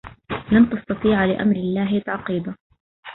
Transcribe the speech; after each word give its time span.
لن 0.51 0.69
تستطيع 0.69 1.25
لأمر 1.25 1.55
الله 1.55 1.99
تعقيبا 1.99 2.55